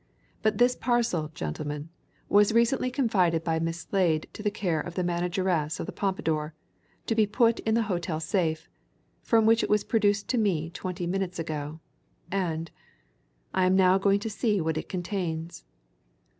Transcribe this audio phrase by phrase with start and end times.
[0.41, 1.89] "But this parcel, gentlemen,
[2.27, 6.55] was recently confided by Miss Slade to the care of the manageress of the Pompadour,
[7.05, 8.67] to be put in the hotel safe
[9.21, 11.81] from which it was produced to me twenty minutes ago.
[12.31, 12.71] And
[13.53, 15.65] I am now going to see what it contains."